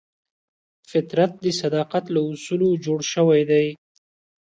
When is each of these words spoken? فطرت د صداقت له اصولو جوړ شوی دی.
فطرت 0.89 1.33
د 1.43 1.45
صداقت 1.61 2.05
له 2.15 2.21
اصولو 2.33 2.69
جوړ 2.85 2.99
شوی 3.13 3.41
دی. 3.51 3.67